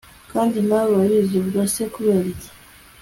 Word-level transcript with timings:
kandi 0.31 0.57
nawe 0.67 0.89
urabizi 0.93 1.35
ubwo 1.41 1.59
se 1.73 1.83
kuberiki 1.93 2.47